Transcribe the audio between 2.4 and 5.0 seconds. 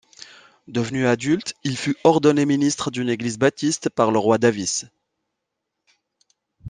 ministre d’une église baptiste par le Roy Davis.